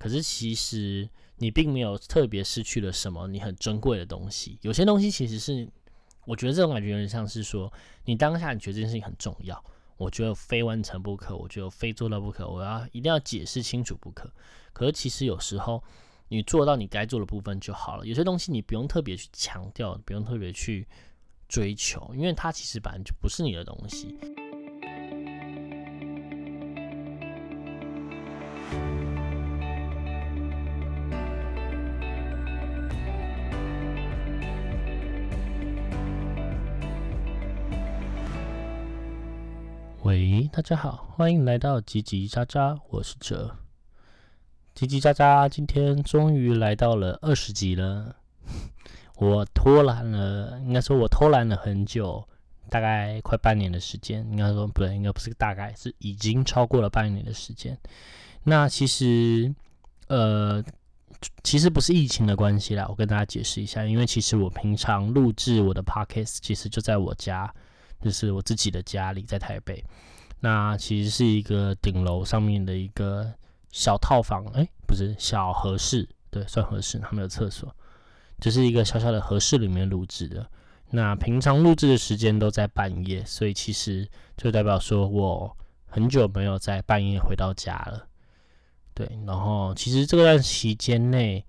[0.00, 1.06] 可是其实
[1.36, 4.58] 你并没有特别失去了什么你很珍贵的东西。
[4.62, 5.68] 有些东西其实是，
[6.24, 7.70] 我觉得这种感觉有点像是说，
[8.06, 9.62] 你当下你觉得这件事情很重要，
[9.98, 14.32] 我觉得非完成不可，我觉得非做到不可，我要一定要解释清楚不可。
[14.72, 15.84] 可是其实有时候
[16.28, 18.06] 你做到你该做的部分就好了。
[18.06, 20.88] 有些东西你不用特别去强调，不用特别去
[21.46, 24.16] 追求，因为它其实本来就不是你的东西。
[40.60, 43.56] 大家好，欢迎来到叽叽喳喳，我是哲。
[44.76, 48.14] 叽叽喳喳，今天终于来到了二十集了。
[49.16, 52.22] 我拖懒了，应该说我偷懒了很久，
[52.68, 54.20] 大概快半年的时间。
[54.30, 57.74] 应该说不对，应该不是大概，是已经超过了半年的时间。
[58.42, 59.50] 那其实，
[60.08, 60.62] 呃，
[61.42, 62.84] 其实不是疫情的关系啦。
[62.86, 67.50] 我跟大家解释一下，因为其实我平常录制我的 podcast，其实就在我家。
[68.02, 69.84] 就是我自己的家里，在台北，
[70.40, 73.32] 那其实是一个顶楼上面的一个
[73.70, 77.74] 小套房，哎，不是小合适，对，算合适，它没有厕所，
[78.40, 80.46] 就是一个小小的合适里面录制的。
[80.90, 88.06] 那平常录制的时间都在半夜，所以其实就代表说我很久没有在半夜回到家了，
[88.94, 89.08] 对。
[89.26, 91.44] 然后其实这段期间内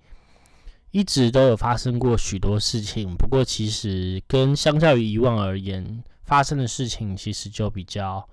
[0.91, 6.03] 一直都有发生过许多事情，不过其实跟相较于以往而言。
[6.23, 8.25] 发生的事情其实就比较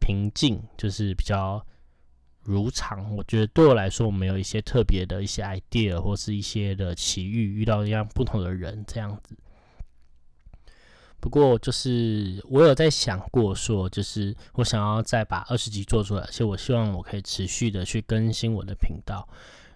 [0.00, 1.64] 平静，就是比较
[2.42, 3.14] 如常。
[3.16, 9.36] 我觉得对我来说，我没有一些特别的一些 idea 或是一些的奇遇，遇到一样不同的人这样子。
[11.20, 19.28] 不过，就是我有在想过，说就是我想要再把二十集做出来，而且我希望我可以持续的去更新我的频道。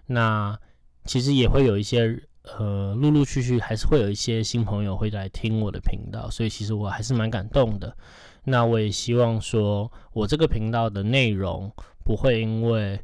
[0.07, 0.57] 那
[1.05, 2.23] 其实也会有一些。
[2.57, 7.95] 呃，陆陆续续还是会有一些新朋友会来听我的频道，所以其实我还是蛮感动的。
[8.45, 11.71] 那我也希望说，我这个频道的内容
[12.03, 12.99] 不会因为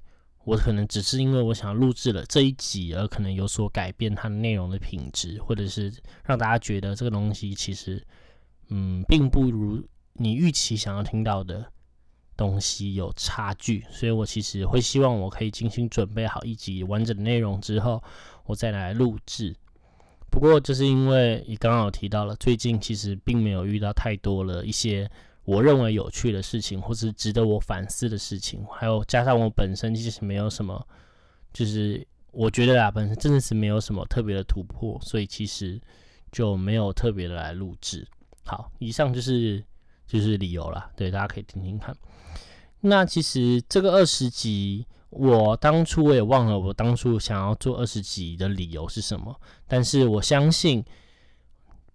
[0.46, 5.94] 我可能只是因为我想录制了这一集而可能有所改变它的内容的品质，或者是
[6.26, 8.06] 让大家觉得这个东西其实
[8.70, 9.84] 嗯并不如
[10.14, 11.66] 你预期想要听到的
[12.36, 13.86] 东西有差距。
[13.90, 18.02] 所以我其实会希望我可以精心准备好一集完整的内容之后。
[18.46, 19.56] 我再来录制，
[20.32, 25.08] 不过就是因为你刚刚有提到了，最近其实并没有遇到太多了一些
[25.44, 30.88] 我认为有趣的事情，或是值得我反思的事情，还有加上我本身其实没有什么，
[31.54, 35.80] 就是我觉得啊，本身真的是没有什么特别的突破，所以其实
[36.32, 38.08] 就没有特别的来录制。
[38.46, 39.64] 好，以上就是
[40.08, 41.96] 就是理由了，对，大家可以听听看。
[42.82, 44.86] 那其实这个二十集。
[45.12, 49.36] 我当初我也忘了，我当初想要做二十集的理由是什么。
[49.68, 50.86] 但是我相信，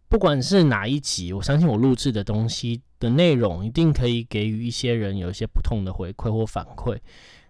[0.09, 6.99] 不管是哪一集，我相信我录制的东西的内容一定可以给予一些人有一些不同的回馈或反馈。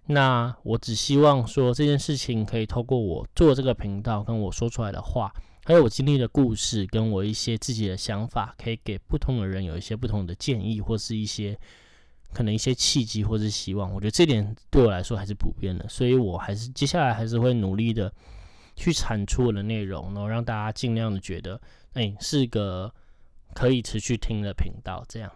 [0.07, 5.33] 那我只希望说这件事情可以透过我做这个频道，跟我说出来的话，
[5.65, 11.59] 还有我经历的故事，跟我一些自己的想法，可以给不同的人有一些不同的建议，或是一些。
[12.33, 18.13] 可能一些契机或是希望，我觉得这点对我来说还是普遍的，所以我还是接下来还是会努力的
[18.75, 21.61] 去产出我的内容，然后让大家尽量的觉得，
[21.93, 22.93] 哎，是个
[23.55, 25.05] 可以持续听的频道。
[25.09, 25.31] 这样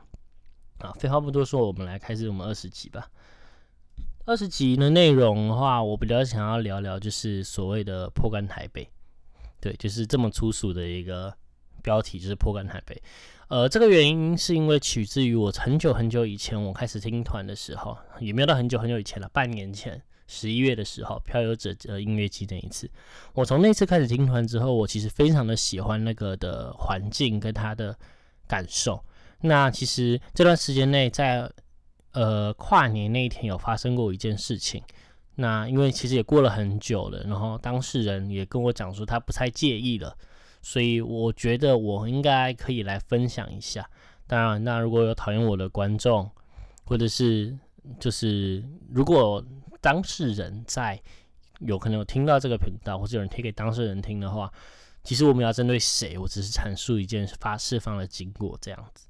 [0.78, 3.10] 啊，废话不多说，我们来开始我们二十集吧。
[4.24, 8.88] 二十集的内容的话，我比较想要聊聊就是所谓的破干台北，
[9.60, 11.34] 对，就是这么粗俗的一个
[11.82, 13.02] 标题，就是破干台北。
[13.48, 22.88] 呃，这个原因是因为取自于我很久很久以前我开始听团的时候，也没有到很久很久以前了，半年前十一月的时候，漂游者呃音乐季那一次，
[23.32, 27.98] 我从那次开始听团之后，我其实非常的喜欢那个的环境跟他的
[28.46, 29.02] 感受。
[29.40, 31.50] 那其实这段时间内，在
[32.12, 34.82] 呃跨年那一天有发生过一件事情，
[35.36, 40.16] 那因为其实也过了很久了，然后当事人也跟我讲说他不太介意了。
[40.60, 43.88] 所以我觉得我应该可以来分享一下。
[44.26, 46.28] 当然，那如果有讨厌我的观众，
[46.84, 47.56] 或者是
[48.00, 49.42] 就是如果
[49.80, 51.00] 当事人在
[51.60, 54.52] 有可能有听到这个频道，或者有人推给当事人听的话，
[55.04, 56.18] 其实我们要针对谁？
[56.18, 59.07] 我只是阐述一件发释放的经过这样子。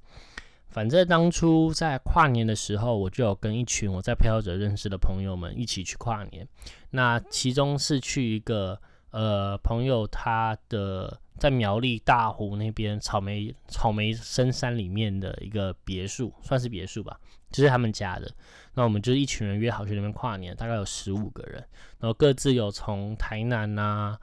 [0.79, 6.47] 反正当初在跨年的时候，我就有跟一群我在漂者认识的朋友们一起去跨年。
[6.91, 8.79] 那其中是去一个
[9.11, 11.19] 呃朋友他的。
[11.37, 17.17] 在苗栗大湖那边草莓草莓深山里面的一个别墅，算是别墅吧。
[17.49, 18.29] 就是他们家的。
[18.73, 21.65] 那我们就一群人约好去那边跨年，大概有十五个人，
[21.99, 24.19] 然后各自有从台南啊、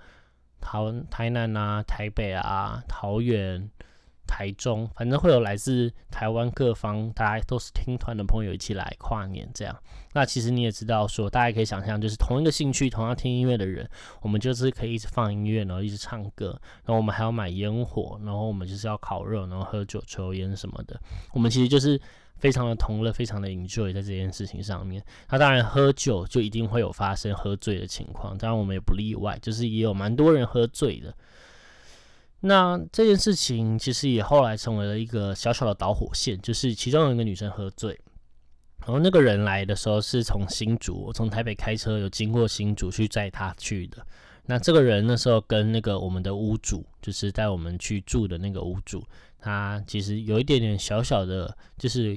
[0.61, 0.79] 台
[1.11, 3.70] 台南啊、台北啊、桃园。
[4.26, 9.75] 台中，反正会有来自台湾各方，大家都是听团的朋友一起来跨年这样。
[10.12, 13.88] 那其实你也知道，说大家可以想象，就是同一个兴趣、同样听音乐的人，
[14.23, 20.99] 我们就是可以一直放音乐，然后一直唱歌，然后我们还要买烟火，然后我们就是要烤肉，然后喝酒、抽烟什么的。
[21.32, 22.00] 我们其实就是
[22.38, 25.05] 非常的同乐，非常的 enjoy 在这件事情上面。
[25.29, 31.14] 那当然，喝酒就一定会有发生喝醉的情况，当然我们也不例外，就是也有蛮多人喝醉的。
[32.46, 37.98] 那这件事情其实也后来成为了一个小小的导火线，就是其中有一个女生喝醉，
[38.82, 44.06] 然后那个人来的时候是从新竹，我从台北开车有经过新竹去载她去的。
[44.44, 49.04] 那这个人那时候跟那个我们的屋主，就是带我们去住的那个屋主，
[49.40, 52.16] 他其实有一点点小小的，就是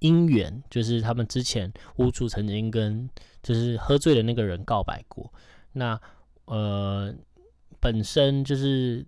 [0.00, 3.06] 姻缘，就是他们之前屋主曾经跟
[3.42, 5.30] 就是喝醉的那个人告白过。
[5.72, 6.00] 那
[6.46, 7.14] 呃，
[7.78, 9.04] 本身就是。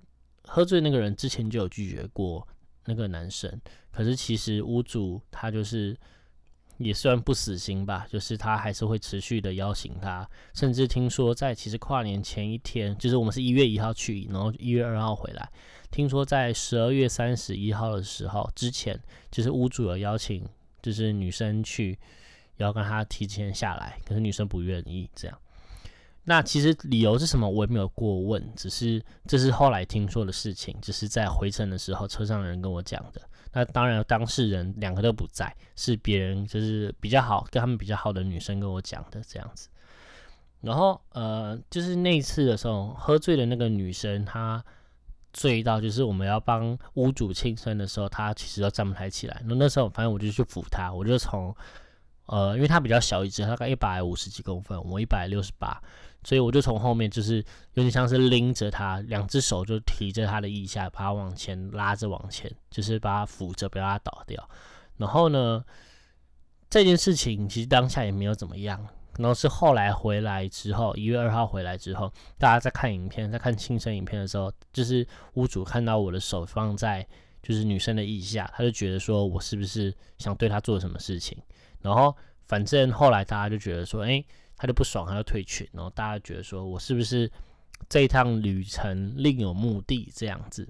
[0.48, 2.46] 喝醉那个人之前就有拒绝过
[2.86, 3.60] 那个男生，
[3.90, 5.96] 可是其实屋主他就是
[6.78, 15.50] 也算不死心吧，就是他还是会持续的邀请他，甚至听说在其实跨年前一天，就是我们是一月一号去，然后一月二号回来，
[15.90, 18.98] 听说在十二月三十一号的时候之前，
[19.30, 20.42] 就是屋主有邀请，
[20.80, 21.98] 就是女生去
[22.56, 25.38] 要跟他提前下来，可是女生不愿意这样。
[26.28, 33.22] 那其实理由是什么，我也没有过问，只是这是后来听说的事情，只是在回程的时候车上的人跟我讲的。
[33.50, 39.70] 那当然当事人两个都不在，是别人就是比较好跟他们比较好的女生跟我讲的这样子。
[40.60, 44.62] 然后呃，就是那一次的时候，喝醉的那个女生她
[45.32, 49.42] 醉到就是我们要帮屋主庆生的时候，她其实都站不太起来。
[49.46, 51.56] 那那时候反正我就去扶她，我就从
[52.26, 55.80] 呃，因为她比较小一只，大概一百五十几公分，我一百六十八。
[56.24, 57.36] 所以我就从后面，就是
[57.74, 64.50] 有点像是拎着他，两只手就提着他的腋下，把他往前拉着往前，就是把他扶着，不要他倒掉。
[64.96, 65.64] 然后呢，
[66.68, 68.86] 这件事情其实当下也没有怎么样。
[69.16, 77.06] 然后是后来回来之后，一月二号回来之后，大家在看影片，在看庆生影片的时候，就是屋主看到我的手放在
[77.42, 81.38] 就是女生的腋下，他就觉得说我是不是想对她做什么事情。
[81.80, 82.14] 然后
[82.46, 84.22] 反正后来大家就觉得说，哎。
[84.58, 87.31] 他就不爽，他就退群，然后大家觉得说我是不是
[87.88, 90.69] 这一趟旅程另有目的这样子？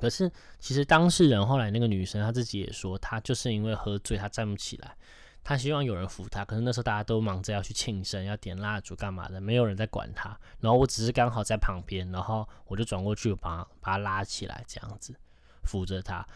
[0.00, 4.96] 可是其实当事人后来那个女生她自己也说，她就是因为喝醉，她站不起来，
[5.42, 6.44] 她希望有人扶她。
[6.44, 10.38] 可是那时候大家都忙着要去庆生，要点蜡烛干嘛的，没有人在管她。
[10.60, 15.14] 然后我只是刚好在旁边，然后我就转过去把把她拉起来，这样子
[15.62, 16.26] 扶着她。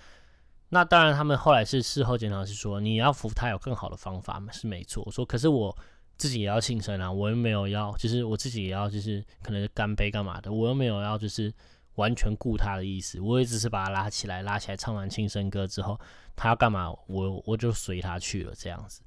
[0.70, 5.02] 那当然，他们后来是事后检讨是说，你要扶她有更好的方法嘛，是没错。
[5.06, 5.76] 我说，可是我。
[6.18, 11.50] 自己也要庆生啊，我又没有要，就是我自己也要，就是可能干杯干嘛的，我又没有要，就是
[11.94, 15.98] 完全顾他的意思，我也只是把他拉起来，拉起来唱完庆生歌之后，
[16.34, 19.00] 他要干嘛，我我就随他去了这样子。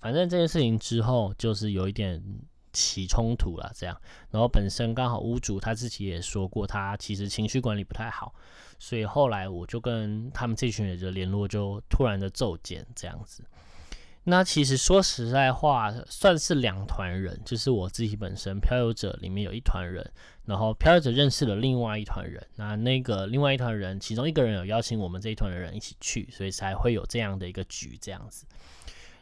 [0.00, 2.22] 反正这件事情之后就是有一点
[2.72, 4.00] 起冲突了，这样，
[4.30, 8.34] 然后本身刚好屋主他自己也说过，他其实情绪管理不太好，
[8.78, 13.42] 所以后来我就跟他们这群人的联络就突然的骤减这样子。
[14.28, 20.04] 那其实说实在话，算是两团人，就是我自己本身漂游者里面有一团人，
[20.46, 28.44] 然后漂游者认识了另外一团人，那那个另外一团人，其中一个人有邀请我们这一团的人一起去，所以才会有这样的一个局这样子。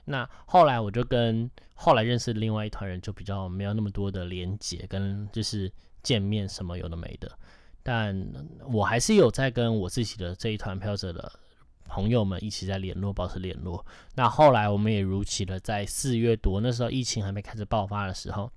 [0.06, 5.70] 那后来我就跟后来认识另外一团人就比较没有那么多的连结跟就是
[6.02, 7.30] 见面什么有的没的，
[7.82, 8.26] 但
[8.72, 11.30] 我还是有在跟我自己的这一团漂者的。
[11.94, 13.86] 朋友们一起在联络，保持联络。
[14.16, 18.50] 那后来我们也如期的在四月多，那时候疫情还没开始爆发的时候，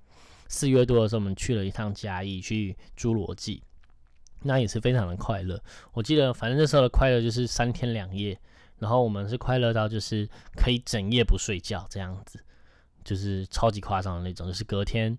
[0.48, 3.62] 四月多的时候，我们去了一趟嘉义，去侏罗纪，
[4.42, 5.62] 那也是非常的快乐。
[5.92, 8.36] 我记得，反正那时候的快乐就是三天两夜，
[8.80, 12.44] 然后我们是快乐到就是可以整夜不睡觉这样子，
[13.04, 14.48] 就是超级夸张的那种。
[14.48, 15.16] 就是隔天，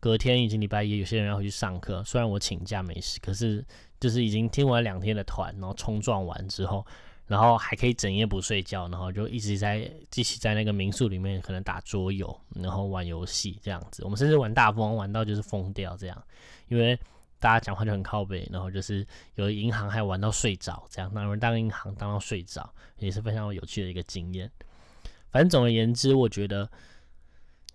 [0.00, 3.64] 隔天已经礼拜一，有些人要回去上课，虽然我请假没事，可是
[3.98, 6.86] 就是已经听完两天的团，然后冲撞完之后。
[7.26, 14.04] 然后还可以整夜不睡觉，然后就一直在一起在那个民宿里面可能打桌游，然后玩游戏这样子。
[14.04, 16.24] 我们甚至玩大风玩到就是疯掉这样，
[16.68, 16.98] 因为
[17.40, 24.50] 大家讲话就很靠背，然后就是有银行还玩到睡着这样，有人当银行当到睡着，也是非常有趣的一个经验。
[25.30, 26.70] 反正总而言之，我觉得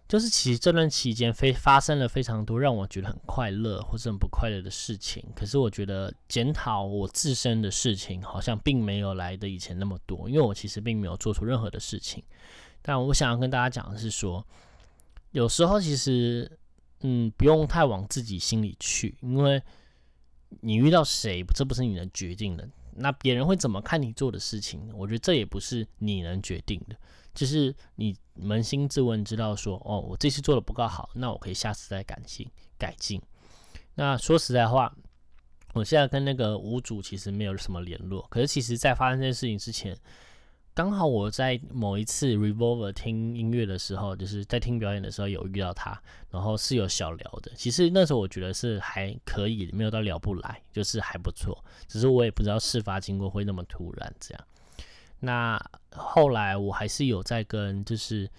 [0.10, 12.24] 就是其实这段期间非发生了非常多让我觉得很快乐或者很不快乐的事情，可是我觉得检讨我自身的事情好像并没有来的以前那么多，因为我其实并没有做出任何的事情。
[12.82, 14.44] 但我想要跟大家讲的是说，
[15.30, 16.58] 有时候其实
[17.02, 19.62] 嗯不用太往自己心里去，因为
[20.62, 26.96] 你遇到谁这不是你能决定的，那别人会怎么看你做的事情，我觉得这也不是你能决定的。
[27.40, 32.46] 就是你扪心自问，知道说，哦，我这次做的不够好，那我可以下次再改进
[32.78, 33.22] 改进。
[33.96, 34.94] 那说实在话，
[35.74, 39.98] 我现在跟那个屋主其实没有什么联络，可是其实在发生这件事情之前，
[40.74, 45.98] 刚好我在某一次 Revolver 听音乐的时候，就是在听表演的时候有遇到他，
[46.30, 47.54] 然后是有小聊的。
[47.56, 51.58] 其实那时候我觉得是还可以，没有到聊不来，就是还不错。
[51.88, 54.46] 只是我也不知道事发经过会那么突然这样。
[55.22, 55.60] 那
[55.92, 58.30] 后来我还是有在跟，就是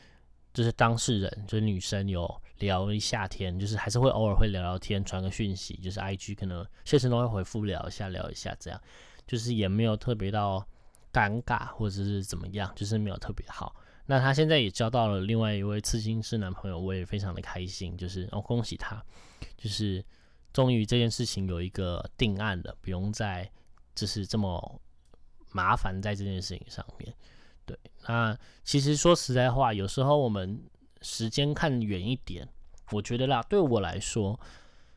[0.54, 8.80] 就是当事人，就是女生有聊一下天，就是还是会偶尔会聊聊天，传个讯息，就是 I G 可能现实都会回复聊一下聊一下这样，
[9.26, 10.66] 就是也没有特别到
[11.12, 13.76] 尴尬或者是怎么样，就是没有特别好。
[14.06, 19.04] 那他现在也交到了另外一位刺青师男朋友，我也非常的开心，就是哦恭喜他，
[19.58, 20.02] 就是
[20.52, 23.50] 终于这件事情有一个定案了，不用再
[23.94, 24.80] 就是这么。
[25.52, 27.12] 麻烦在这件事情上面，
[27.66, 27.76] 对，
[28.06, 30.62] 那其实说实在话，有时候我们
[31.02, 32.48] 时间看远一点，
[32.90, 34.38] 我觉得啦，对我来说，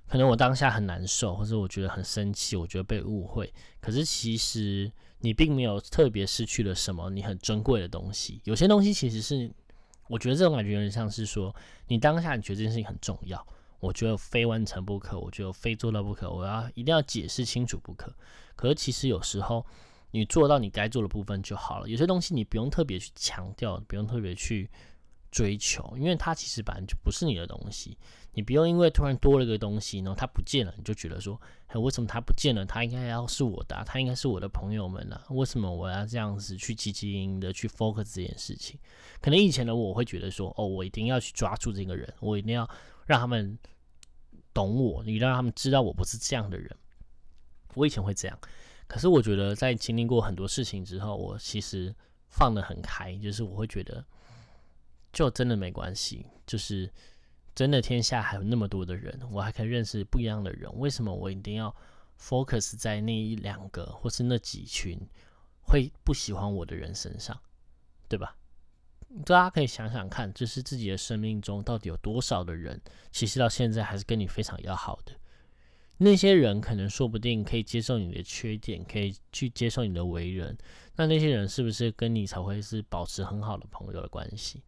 [0.07, 8.39] 可能我当下很难受，或者我觉得很生气，我觉得被误会，可是其实你并没有特别失去了什么你很珍贵的东西。
[8.43, 9.51] 有些东西其实是，
[10.07, 11.55] 我觉得这种感觉有点像是说，
[11.88, 13.43] 你当下你觉得这件事情很重要，
[13.79, 18.13] 我觉得非完成不可，我觉得非做到不可，我要一定要解释清楚不可。
[18.55, 19.65] 可是其实有时候。
[20.13, 21.89] 你做到你该做的部分就好了。
[21.89, 24.70] 有些东西你不用特别去强调，不用特别去
[25.32, 27.98] 追求，因为它其实本来就不是你的东西。
[28.36, 32.63] 你不用因为突然多了个东西，然后它不见了，你就觉得说，哎，为什么它不见了？
[32.63, 35.20] 它应该要是我的，它应该是我的朋友们呢？
[35.29, 38.79] 为什么我要这样子去积极的去 focus 这件事情？
[39.20, 42.70] 可能以前的我会觉得说，哦，我一定要去抓住这个人，我一定要
[43.05, 43.58] 让他们
[44.53, 46.70] 懂我，你让他们知道我不是这样的人。
[47.75, 48.38] 我以前会这样。
[48.93, 51.91] 可是我觉得，在经历过很多事情之后，我其实
[52.29, 54.05] 放得很开，就是我会觉得，
[55.12, 56.88] 就真的没关系，就是
[57.55, 61.75] 真的天下还有那么多的人，我还可以认识不一样的人，为什么我一定要
[62.21, 65.00] focus 在那一两个或是那几群
[65.63, 67.35] 会不喜欢我的人身上，
[68.07, 68.38] 对吧？
[69.25, 72.79] 大家可以想想看，就是自己的生命中到底有多少的人，
[73.12, 75.13] 其实到现在还是跟你非常要好的。
[75.97, 80.57] 那些人可能说不定可以接受你的缺点，可以去接受你的为人。
[80.95, 84.62] 那那些人是不是跟你才会是保持很好的朋友的关系？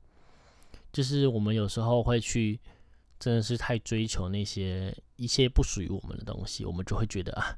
[0.93, 2.59] 就是我们有时候会去，
[3.19, 7.57] 真的是太追求那些一些不属于我们的东西，我们就会觉得啊，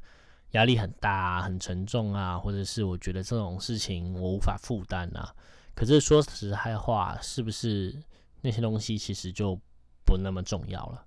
[0.51, 5.35] 压力很大、很沉重啊，或者是我觉得这种事情我无法负担啊。
[5.75, 7.95] 可是说实在话，是不是
[8.41, 9.59] 那些东西其实就
[10.03, 11.05] 不那么重要了？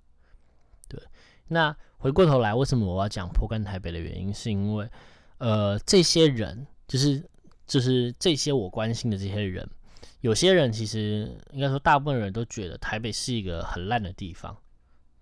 [0.87, 1.01] 对。
[1.53, 4.89] 那回过头来，为什么我要讲破干台北的原因，是因为，
[5.37, 7.21] 呃，这些人就是
[7.67, 9.69] 就是这些我关心的这些人，
[10.21, 14.55] 有些人其实应该说大部分人都觉得台北是一个很烂的地方，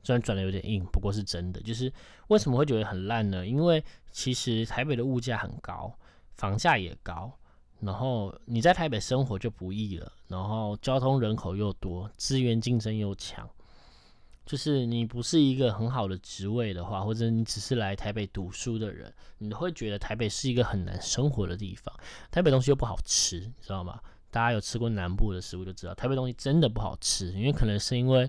[0.03, 1.59] 虽然转的有点硬，不过是真的。
[1.61, 1.91] 就是
[2.27, 3.43] 为什么会觉得很烂呢？
[3.43, 5.91] 因为其实台北的物价很高，
[6.35, 7.33] 房价也高，
[7.79, 13.49] 然后你在台北生活就不易了，然后交通人口又多，资源竞争又强。
[14.49, 21.93] 就是你不是一个很好的职位的话，或者你只是来台北读书的人，你会觉得台北是一个很难生活的地方。
[22.31, 23.99] 台北东西又不好吃，你知道吗？
[24.31, 28.27] 大家有吃过南部的食物就知道，台北东西真的不好吃，因为可能是因为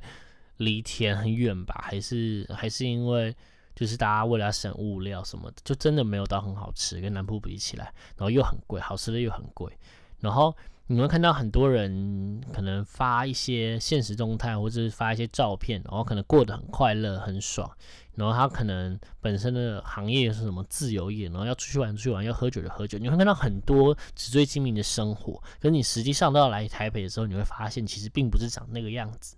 [0.58, 3.34] 离田很远吧，还是还是因为
[3.74, 7.86] 就是大家为了省物料什么的，就真的没有到很好吃，跟南部比起来，
[8.18, 9.72] 然后又很贵，好吃的又很贵，
[10.18, 10.54] 然后。
[10.92, 17.70] 你会看到很多人可能发一些现实动态，或者是发一些照片，然后可能过得很快乐、很爽。
[18.16, 22.98] 然后他可能本身的行业是什么自由业，然后要出去玩、出去玩，要喝酒就喝酒。
[22.98, 29.36] 你会看到很多纸醉金迷的生活，可是你实际上到来台北的时候，你会发现其实并不是长那个样子。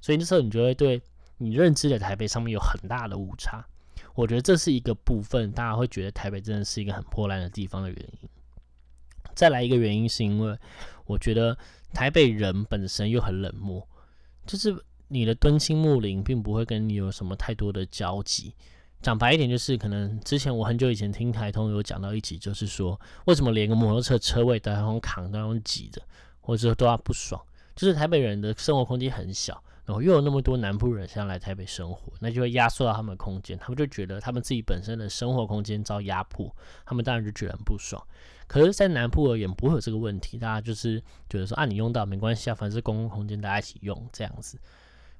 [0.00, 1.02] 所以那时候你就会对
[1.36, 3.66] 你认知的台北上面有很大的误差。
[4.14, 8.28] 我觉得这是一个部分，大家会觉得台北真的是一个很破烂的地方的原因。
[9.34, 10.58] 再来一个原因是因为。
[11.04, 11.58] 我觉得
[11.92, 13.86] 台北人本身又很冷漠，
[14.46, 14.74] 就是
[15.08, 18.54] 你的敦亲睦邻并不会跟你有什么太多的交集。
[19.02, 26.00] 讲白一点，就是可能之前我很久以前听台通有讲到一起，就是说为什么连个摩托车车位都要用扛，都要用挤的，
[26.40, 27.38] 或者说都要不爽。
[27.74, 36.54] 就是台北人的生活空间很小，然后又有那么多南部人想要来台北生活，那就会压缩到他们的空间，他们就觉得他们自己本身的生活空间遭压迫，
[36.86, 38.00] 他们当然就觉得很不爽。
[38.52, 44.58] 可是，在南部而言不会有这个问题，大家就是觉得说啊，你用到没关系啊，反正是公共空间，大家一起用这样子。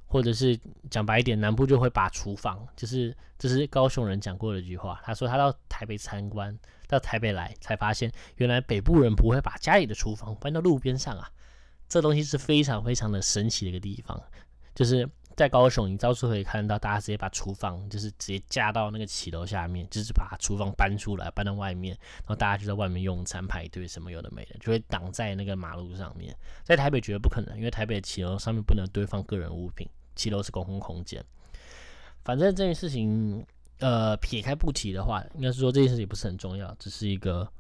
[0.05, 0.61] 或者是
[0.91, 6.55] 讲白一点，南部就会把厨房，就是这是高雄人讲过的一句话，他说他到台北参观，
[6.87, 11.31] 到台北来才发现，原来北部人不会把家里的厨房搬到路边上啊，
[11.89, 14.23] 这东西是非常非常的神奇的一个地方，
[14.75, 15.09] 就是。
[15.37, 26.37] 在高雄，你到处可以看到，大家直接把厨房就是直接架到那个骑楼下面，就是把厨房搬出来，搬到外面，然后大家就在外面用餐排队，什么有的没的，就会挡在那个马路上面。
[26.62, 31.25] 在台北绝对不可能，因为台北的骑楼上面不能堆放个人物品，骑楼是公共空间。
[32.25, 33.45] 反正这件事情，
[33.79, 37.51] 呃，撇开不提的话，应该是说这件事情不是很重要，只是一个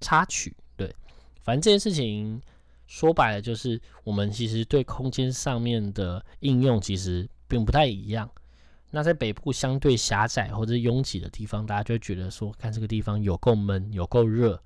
[0.00, 0.54] 插曲。
[0.76, 0.94] 对，
[1.42, 2.42] 反正这件事情。
[2.86, 8.30] 说白了就是，我们其实对空间上面的应用其实并不太一样。
[8.90, 14.62] 那在北部相对狭窄或者拥挤的地方，大家就会觉得说，看这个地方有够闷，有够热，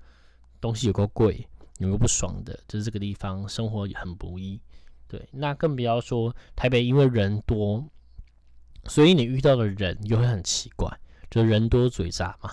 [0.61, 1.47] 东西有够贵，
[1.79, 4.59] 有够不爽的，就是这个地方生活很不易。
[5.07, 7.83] 对，那更不要说台北，因为人多，
[8.83, 10.87] 所以你遇到的人又会很奇怪，
[11.31, 12.51] 就人多嘴杂嘛。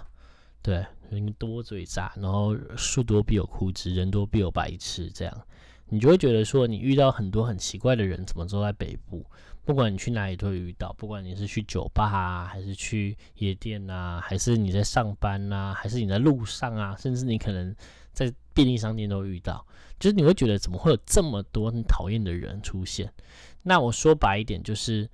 [0.62, 5.46] 对，人多嘴杂，然后树多必有枯枝，人多必有白痴，这样。
[5.88, 9.25] 你就会觉得说，你遇到很多很奇怪的人，怎么都在北部？
[9.64, 17.75] 不管你去哪里都会遇到，不管你是去酒吧啊，还是去夜店啊，还是你在上班啊，还是你在路上啊，甚至你可能
[18.12, 19.66] 在便利商店都遇到，
[19.99, 23.12] 就是你会觉得怎么会有这么多很讨厌的人出现？
[23.62, 25.09] 那我说白一点，就是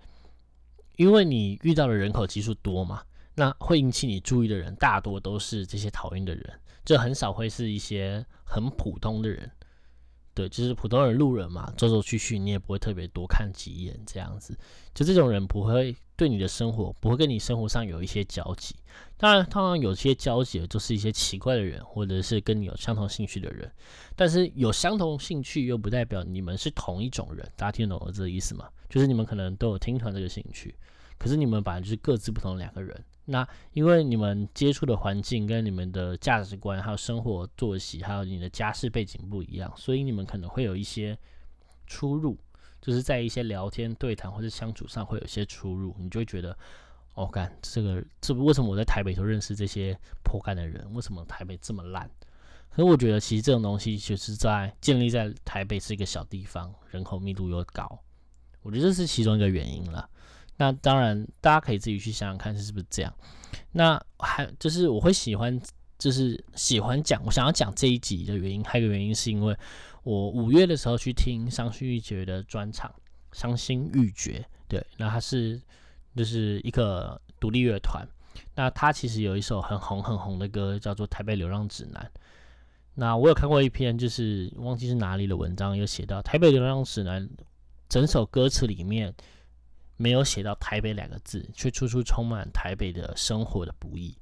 [0.97, 3.03] 因为你遇到的人口基数多嘛，
[3.35, 9.51] 那会引起你注意的人大多都是这些讨厌的人，就很少会是一些很普通的人。
[10.35, 14.59] 对，就是普通人、路人嘛，走走去去，你也不会特别多看几眼这样子。
[14.95, 18.75] 就这种人不会对你的生活，不会跟你生活上有一些交集。
[19.19, 23.71] 当然，通常有些交集的，就是一些奇怪的人，或者是跟你有相同兴趣的人。
[24.17, 27.47] 但是有相同兴趣，又不代表你们是同一种人。
[27.55, 28.69] 大家听懂我这个意思吗？
[28.89, 30.75] 就是你们可能都有听团这个兴趣，
[31.19, 33.05] 可是你们本来就是各自不同两个人。
[33.25, 41.17] 那因为你们接触的环境跟你们的价值观，还有生活作息，还有你的家世背景不一样，所以你们可能会有一些
[41.87, 42.37] 出入，
[42.81, 46.57] 就是在一些聊天、对谈或者相处上会有一些出入，你就会觉得，
[47.15, 50.93] 哦，干这个，这为什么我在台北都认识这些破干的人？
[50.93, 52.11] 为什么台北这么烂？
[52.71, 58.03] 可是我觉得其实这种东西就是在建立在台北是一个小地方，人口密度又高，
[58.63, 60.09] 我觉得这是其中一个原因了。
[60.63, 63.13] 那当然，大家可以自己去想想看是不是这样。
[63.73, 65.61] 那还就是我会喜欢，
[65.99, 69.57] 就是喜欢讲，我想要讲这一集的原因，还有一个原因是因为
[70.05, 72.89] 我五月的时候去听伤心欲绝的专场，
[73.37, 74.39] 《伤心欲绝》。
[74.69, 75.61] 对，那他是
[76.15, 78.07] 就是一个独立乐团。
[78.55, 82.09] 那他其实有一首很红很红的歌，叫做《台北流浪指南》。
[82.95, 87.21] 那我有看过一篇，就是忘记是哪里的文章，有写到《台北流浪指南》
[87.89, 89.13] 整首歌词里面。
[90.03, 94.13] 没有写到台北两个字，却处处充满台北的生活的不易。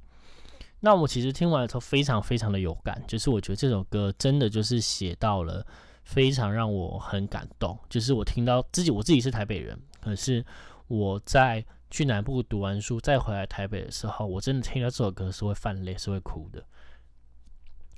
[0.78, 5.66] 那我其实听完之后非常非常的有感，就是我觉得这首歌真的就是写到了
[6.04, 7.78] 非常让我很感动。
[7.88, 10.44] 就是我听到自己，我自己是台北人，可是
[10.86, 16.62] 我在去南部读完书再回来台北的时候，我真的听到这首歌是会泛泪，是会哭的。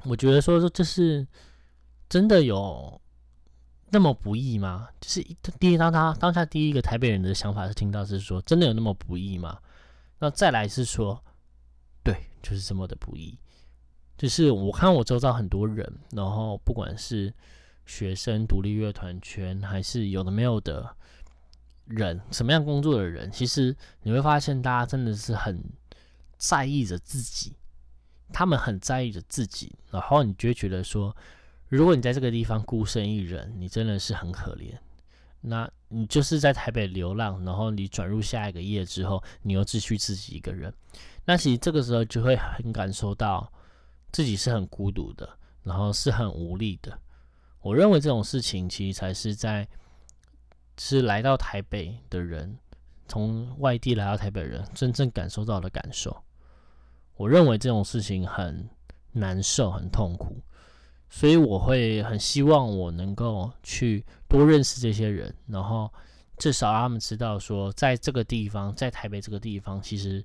[0.05, 1.27] 我觉得说说这是
[2.09, 3.02] 真的有。
[3.95, 4.89] 那么不易吗？
[5.03, 5.23] 就是
[5.61, 9.59] 第一当他当下第一个台北人的想法是听到是说，真的有那么不易吗？
[10.19, 11.23] 那再来是说，
[12.03, 13.39] 对，就是这么的不易。
[14.17, 17.35] 就是我看我周遭很多人，然后不管是
[17.85, 20.97] 学生、独立乐团圈，还是有的没有的
[21.85, 25.63] 人，什么样工作的人，其实你会发现，大家真的是很
[26.39, 27.53] 在意着自己，
[28.33, 31.15] 他们很在意着自己，然后你就觉得说。
[31.77, 34.75] 如果你在这个地方孤身一人，你真的是很可怜。
[35.41, 40.71] 那你就是在台北流浪，然后你转入下一个业之后，你又继续自己一个人。
[41.25, 43.51] 那其实这个时候就会很感受到
[44.13, 45.27] 自己是很孤独的，
[45.63, 46.97] 然后是很无力的。
[47.63, 49.67] 我认为这种事情其实才是在
[50.77, 52.59] 是来到台北的人，
[53.09, 56.23] 从外地来到台北人真正感受到的感受。
[57.17, 58.69] 我认为这种事情很
[59.13, 60.37] 难受，很痛苦。
[61.15, 65.93] 所以我会很希望我能够去多认识这些人，然后
[66.39, 70.25] 至少让他们知道说，在这个地方，在台北这个地方，其实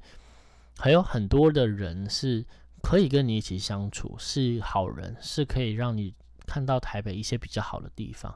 [0.77, 2.43] 还有很多的人是
[2.81, 6.13] 可以跟你一起相处，是好人，是可以让你
[6.45, 8.33] 看到台北一些比较好的地方。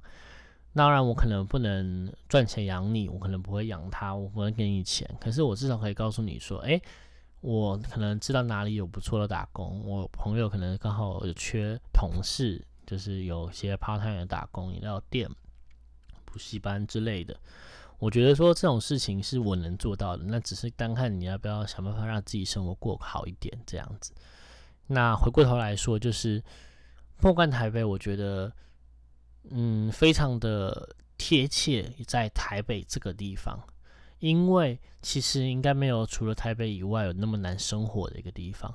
[0.76, 5.10] 当然，我可能不能赚钱养你，我可能不会养他，我不能给你钱。
[5.22, 6.82] 可是我至少可以告诉你说，诶，
[7.42, 9.84] 我可能知道哪里有不错的打工。
[9.86, 15.30] 我朋友可能刚好有缺同事，就是有些 part time 的打工，饮料店、
[16.24, 17.38] 补习班之类的。
[18.00, 24.12] 我觉得说这种事情是我能做到的，那只是单看你要不要想办法让自己生活过好一点这样子。
[24.88, 26.44] 那回过头来说，就是
[27.22, 28.52] 莫干台北，我觉得。
[29.50, 33.60] 嗯，非常的贴切，在台北这个地方，
[34.22, 38.74] 因为其实应该没有除了台北以外有那么难生活的一个地方。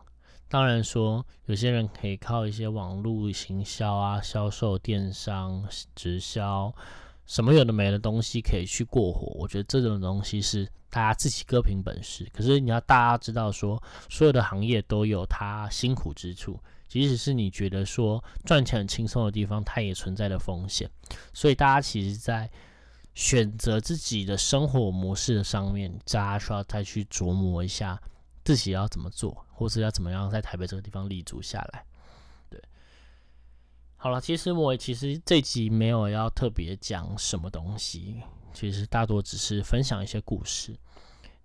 [0.49, 6.73] 当然说，有些人可以靠一些网络行销啊、销售、电商、直销，
[7.27, 9.33] 什么有的没的东西可以去过活。
[9.39, 12.29] 我觉得这种东西是大家自己各凭本事。
[12.33, 16.59] 可是你要大家知道说，所有的行业都有它辛苦之处。
[16.89, 20.89] 即使是你觉得说赚钱很轻松的地方，它也存在的风险。
[21.33, 22.49] 所以大家其实，在
[23.17, 27.99] 选择自己的生活模式的上面，大家需要再去琢磨一下
[28.45, 31.83] 自己要怎么做，或是要怎么样在台北这个地方立足下来。
[32.51, 32.63] 对，
[33.97, 38.21] 好了，其实我其实这集没有要特别讲什么东西，
[38.53, 40.77] 其实大多只是分享一些故事。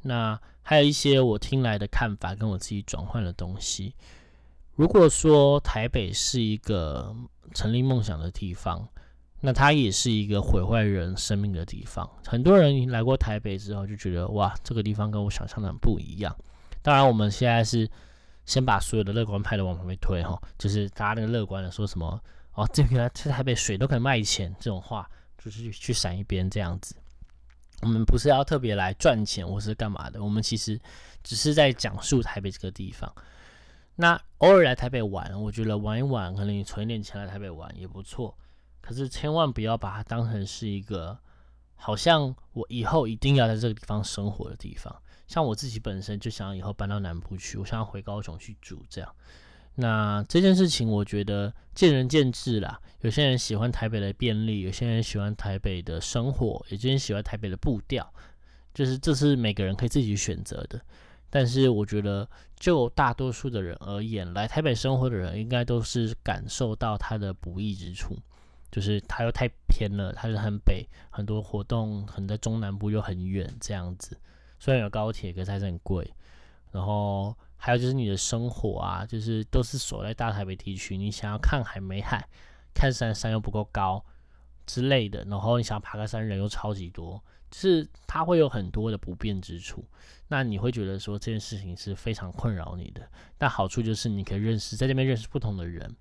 [0.02, 3.96] 那还有一些我听来的看法，跟我自己转换的东西。
[4.76, 7.16] 如果说台北是一个
[7.54, 8.86] 成立梦想的地方，
[9.42, 12.10] 那它也是一个毁坏人生命的地方。
[12.26, 16.36] 很多人来过台北之后就觉得，哇，这个地方跟我想象的很不一样。
[16.82, 17.90] 当然，我们现在是
[18.46, 22.22] 先把所有的乐观派的往旁边推，哈，就是大家那个乐观的说什么，
[22.54, 26.96] 哦，这个在台北水都可以卖钱这种话，就是去闪一边这样子。
[27.82, 30.80] 我们不是要特别来赚钱或是干嘛的，我们其实
[31.24, 33.12] 只是在讲述台北这个地方。
[33.96, 38.38] 那偶尔来台北玩，我觉得玩一玩，可能你存点钱来台北玩也不错。
[38.82, 41.18] 可是千万不要把它当成是一个
[41.76, 44.94] 好像我以后一定要在这个地方生活的地方。
[45.28, 49.16] 像我自己本身就想以后搬到南部去，我想要回高雄去住这样。
[49.76, 52.82] 那这件事情我觉得见仁见智啦。
[53.00, 58.14] 有些人喜欢台北的便利，有些人喜欢台北的生活，有些人喜欢台北的步调，
[58.74, 60.80] 就是这是每个人可以自己选择的。
[61.30, 68.18] 但是我觉得，就大多数的人而言，来台北生活的人应该都是感受到它的不易之处，
[68.72, 74.18] 就是它又太偏了，它是很北，很多活动可能在中南部又很远这样子。
[74.60, 76.12] 虽然有高铁，可是还是很贵。
[76.72, 82.26] 然后还有就是你的生活啊，就是都是锁在大台北地区，你想要看海没海，
[82.74, 84.04] 看山山又不够高
[84.66, 87.22] 之类的，然后你想爬个山人又超级多。
[87.50, 89.84] 就是它会有很多的不便之处，
[90.30, 93.06] 那你会觉得说这件事情是非常困扰你的。
[93.38, 95.94] 但好处就是你可以认识在这边认识不同的人，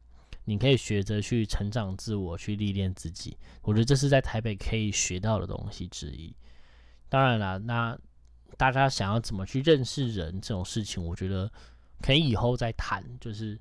[0.44, 3.37] 你可以学着去成长自我，去历练自己。
[3.62, 6.35] 我觉得这是在台北可以学到的东西之一。
[7.09, 7.98] 当然了，那
[8.57, 11.50] 大家想要怎么去认识人这种事情，我觉得
[12.03, 13.05] 可以以后再谈。
[13.20, 13.59] 就是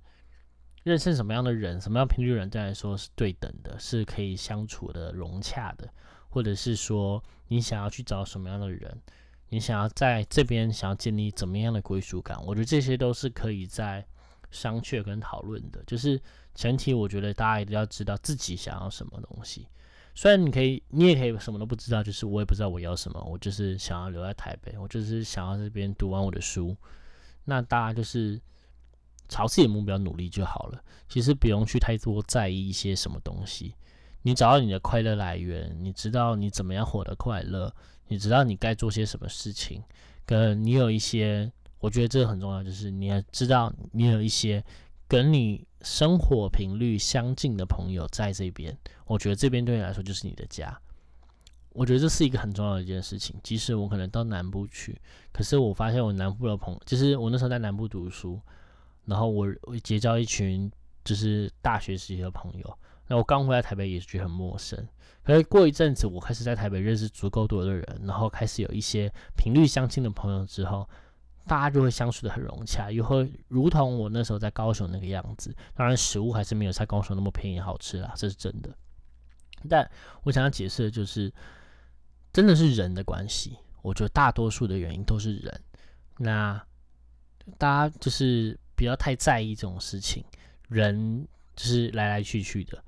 [0.84, 5.88] 认识什么样的人，什么样频率人，对来说是对等的，是可以相处的融洽的。
[6.30, 9.02] 或者是说，你想要去找什么样的人，
[9.50, 14.06] 你想要在这边想要建立怎么样的归属感，我觉得这些都是可以在
[14.52, 15.84] 商榷跟讨论的。
[15.86, 16.20] 就是
[16.56, 19.68] 前提，我觉得大家一定要知道自己想要什么东西。
[20.16, 26.76] 虽然你可以，你也可以什么都不知道，就是我也不知道我要什么，我就是想要留在台北，我就是想要这边读完我的书。
[27.46, 28.40] 那大家就是
[29.28, 30.84] 朝自己的目标努力就好了。
[31.08, 33.74] 其实不用去太多在意一些什么东西。
[34.22, 37.74] 你找到你的快乐来源，你知道你怎么样获得快乐，
[38.10, 39.82] 你知道你该做些什么事情，
[40.26, 44.64] 跟你有一些，我觉得这个很重要，就是你要知道你有一些
[45.08, 50.78] 跟你生活频率相近的朋友在这边，我觉得这边对你来说就是你的家。
[51.72, 53.40] 我觉得这是一个很重要的一件事情。
[53.44, 55.00] 即使我可能到南部去，
[55.32, 58.40] 可是我发现我南部的朋友，就是我那时候在南部读书，
[59.06, 60.70] 然后我我结交一群
[61.06, 62.78] 就是大学时期的朋友。
[63.08, 64.86] 那我刚回来台北也是觉得很陌生，
[65.24, 70.88] 可是过一阵子，我开始在台北认识足够多的人，然后开始有一些频率相近的朋友之后，
[71.50, 75.52] 大家就会相处的很融洽，又会如同我那时候在高雄那个样子。
[75.74, 78.70] 当然，食物还是没有在高雄那么便宜好吃啦，这是真的。
[79.68, 79.90] 但
[80.22, 81.34] 我想要解释的就是，
[82.32, 83.58] 真的是人的关系。
[83.82, 85.62] 我觉得大多数的原因都是人。
[86.20, 86.64] 那
[87.58, 90.24] 大家就是不要太在意这种事情，
[90.68, 92.84] 人就是来来去去的。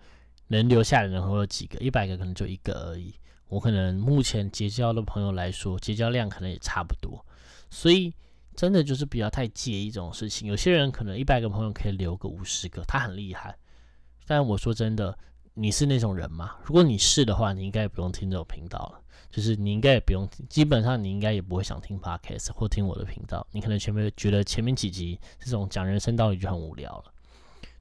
[0.49, 1.79] 能留下的人会有几个？
[1.79, 3.15] 一百个可能就一个而已。
[3.47, 7.25] 我可能目前结交的朋友来说，结交量可能也差不多。
[7.71, 8.13] 所以
[8.55, 10.47] 真的就是不要太介意这种事情。
[10.47, 13.57] 有些人可能一百个朋友可以留个五十个，他很厉害。
[14.27, 15.17] 但我说真的，
[15.53, 16.55] 你是那种人吗？
[16.63, 19.01] 如果你是的话，你应该也不用听这种频道了。
[19.29, 23.45] 就是你应该也不用，基本上你应该也不会想听 podcast 或听我的频道。
[23.51, 27.13] 你可能前面觉得前面几集这种讲人生道理就很无聊了，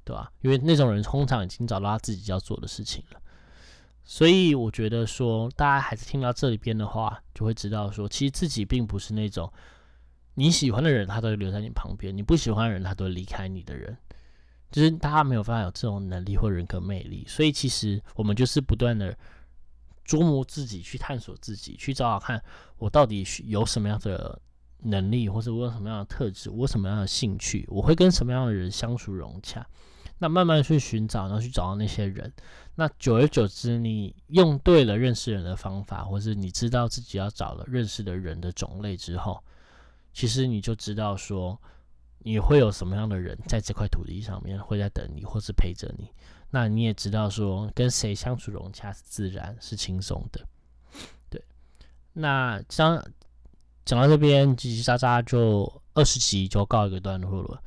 [0.04, 0.30] 对吧？
[0.42, 3.20] 因为那种人通常已经找到他自己要做的事情了。
[4.04, 9.52] 所以我觉得说，大家还是听到这里边的话，就会知道说，其实自己并不是那种
[10.34, 13.96] 你喜欢的人，他都会留在你旁边；你不喜欢的人，他都离开你的人。
[14.70, 17.24] 就是大家没有办法有这种能力或人格魅力。
[17.28, 19.16] 所以其实我们就是不断的。
[20.06, 22.42] 琢磨自己，去探索自己，去找找看
[22.78, 24.40] 我到底有什么样的
[24.78, 29.64] 能力，或者我有什么样的特质，我有什么样的兴趣，我会跟什么样的人相处融洽。
[30.18, 32.32] 那慢慢去寻找，然后去找到那些人。
[32.74, 39.40] 那久而久之，你用对了认识人的方法，或是你知道自己要找了认识的人的种类之后，
[40.12, 41.60] 其实你就知道说
[42.18, 46.10] 你会有什么样的人在这块土地上面会在等你，或是陪着你。
[46.50, 50.44] 那你也知道说跟谁相处融洽是自然是轻松的，
[51.28, 51.40] 对。
[52.12, 53.00] 那讲
[53.84, 57.62] 讲到这边叽叽喳喳就二十集就告一个段落了。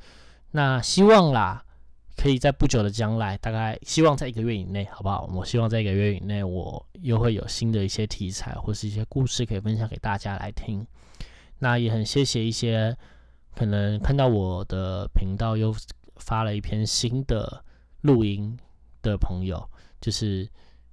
[0.50, 1.64] 那希望啦，
[2.14, 5.28] 可以在不久的将来，大概希望在一个月以内，好不好？
[5.34, 10.86] 我希望在一个月以内，我又会有新的一些题材或是一些故事可以分享给大家来听。
[11.58, 12.96] 那也很谢谢一些
[13.56, 15.74] 可能看到我的频道又
[16.16, 17.64] 发了一篇新的
[18.02, 18.58] 录音。
[19.04, 19.68] 的朋友，
[20.00, 20.48] 就是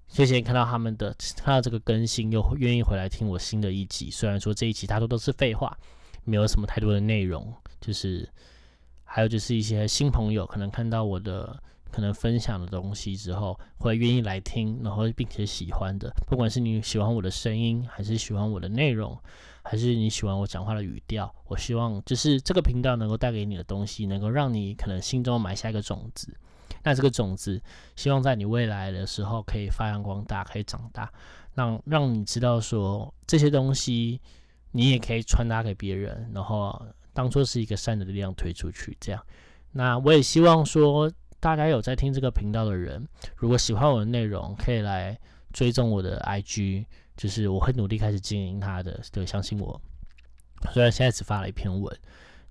[0.09, 4.11] 谢谢看到他们的看到这个更新，又愿意回来听我新的一集。
[4.11, 5.79] 虽然说这一集大多都是废话，
[6.25, 8.27] 没有什么太多的内容，就是
[9.05, 11.57] 还有就是一些新朋友，可能看到我的
[11.89, 16.13] 可能分享的东西之后，会愿意来听，然后并且喜欢的。
[16.27, 19.17] 不管是你喜欢我的声音，还是喜欢我的内容，
[19.63, 26.35] 还是你喜欢我讲话的语调，我希望就是这个频道能够带给你的东西，能够让你可能心中埋下一个种子。
[26.83, 27.61] 那这个种子，
[27.95, 31.11] 希望在你未来的时候可以发扬光大，可以长大，
[31.53, 34.19] 让让你知道说这些东西，
[34.71, 38.97] 你也可以传达给别人，然后当做是一个善的力量推出去。
[38.99, 39.23] 这样，
[39.73, 45.15] 那我也希望说，大家有在听这个频道的人，如果喜欢我的内容，可以来
[45.53, 46.85] 追踪我的 IG，
[47.21, 49.81] 就是我会努力开始经营它的，对，相信我。
[50.73, 51.99] 虽然现在只发了一篇文，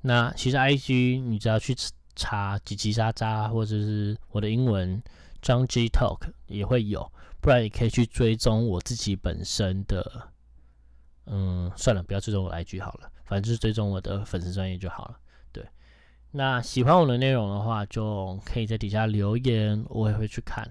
[0.02, 1.74] 那其实 IG 你只要去。
[2.16, 5.00] 查叽叽喳喳，或者是我的英文
[5.40, 10.28] 张 G Talk 也会有，不然也可以去追踪我自己本身的。
[11.26, 15.18] 嗯，算了，不要追踪我 IG 好了，反正就是追踪我的粉丝专业就好了。
[15.50, 15.64] 对，
[16.32, 20.68] 那喜欢我的内容的话，就可以在底下留言，我也会去看。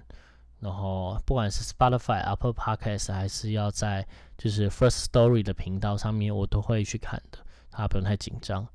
[0.60, 4.06] 然后不管是 Spotify、Apple Podcast，还是要在
[4.38, 7.38] 就是 First Story 的频道上面，我都会去看的，
[7.70, 8.66] 大家不用太紧张。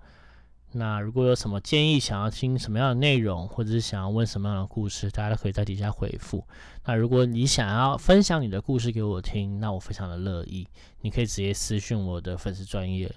[0.72, 6.46] 那如果有什么建议，想要听什么样的内容，或者是想要问什么样的故事，大家都可以在底下回复。
[6.84, 10.68] 那如果你想要分享你的故事给我听，那我非常的乐意。
[11.00, 13.10] 你可以直接私信我的粉丝专业，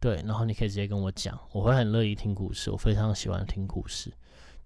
[0.00, 4.10] 对，然后你可以直接跟我讲，我会很乐意听故事，我非常喜欢听故事。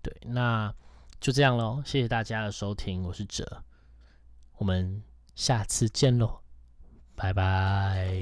[0.00, 0.72] 对，那
[1.20, 3.62] 就这样喽，谢谢大家的收听，我是哲，
[4.56, 5.02] 我们
[5.34, 6.40] 下次见喽，
[7.14, 8.20] 拜拜。